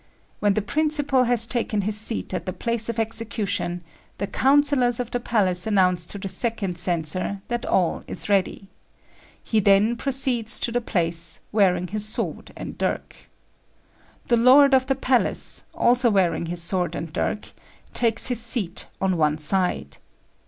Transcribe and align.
When 0.39 0.55
the 0.55 0.63
principal 0.63 1.25
has 1.25 1.45
taken 1.45 1.81
his 1.81 1.95
seat 1.95 2.33
at 2.33 2.47
the 2.47 2.53
place 2.53 2.89
of 2.89 2.97
execution, 2.97 3.83
the 4.17 4.25
councillors 4.25 4.99
of 4.99 5.11
the 5.11 5.19
palace 5.19 5.67
announce 5.67 6.07
to 6.07 6.17
the 6.17 6.27
second 6.27 6.79
censor 6.79 7.39
that 7.49 7.67
all 7.67 8.01
is 8.07 8.27
ready; 8.27 8.67
he 9.43 9.59
then 9.59 9.95
proceeds 9.95 10.59
to 10.61 10.71
the 10.71 10.81
place, 10.81 11.41
wearing 11.51 11.85
his 11.89 12.03
sword 12.03 12.49
and 12.57 12.79
dirk. 12.79 13.15
The 14.27 14.37
lord 14.37 14.73
of 14.73 14.87
the 14.87 14.95
palace, 14.95 15.65
also 15.75 16.09
wearing 16.09 16.47
his 16.47 16.63
sword 16.63 16.95
and 16.95 17.13
dirk, 17.13 17.51
takes 17.93 18.25
his 18.25 18.41
seat 18.41 18.87
on 18.99 19.17
one 19.17 19.37
side. 19.37 19.97